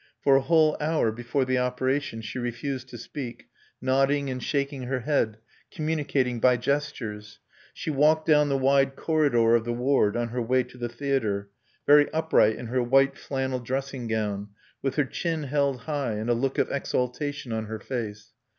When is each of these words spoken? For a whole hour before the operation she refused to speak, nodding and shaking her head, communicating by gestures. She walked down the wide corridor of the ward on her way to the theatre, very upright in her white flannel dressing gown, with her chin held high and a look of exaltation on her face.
For 0.23 0.35
a 0.35 0.41
whole 0.41 0.75
hour 0.81 1.11
before 1.11 1.45
the 1.45 1.59
operation 1.59 2.21
she 2.21 2.39
refused 2.39 2.89
to 2.89 2.97
speak, 2.97 3.45
nodding 3.79 4.31
and 4.31 4.41
shaking 4.41 4.87
her 4.87 5.01
head, 5.01 5.37
communicating 5.69 6.39
by 6.39 6.57
gestures. 6.57 7.37
She 7.71 7.91
walked 7.91 8.25
down 8.25 8.49
the 8.49 8.57
wide 8.57 8.95
corridor 8.95 9.53
of 9.53 9.63
the 9.63 9.73
ward 9.73 10.17
on 10.17 10.29
her 10.29 10.41
way 10.41 10.63
to 10.63 10.77
the 10.79 10.89
theatre, 10.89 11.51
very 11.85 12.11
upright 12.15 12.55
in 12.55 12.65
her 12.65 12.81
white 12.81 13.15
flannel 13.15 13.59
dressing 13.59 14.07
gown, 14.07 14.47
with 14.81 14.95
her 14.95 15.05
chin 15.05 15.43
held 15.43 15.81
high 15.81 16.13
and 16.13 16.31
a 16.31 16.33
look 16.33 16.57
of 16.57 16.71
exaltation 16.71 17.53
on 17.53 17.65
her 17.65 17.77
face. 17.77 18.31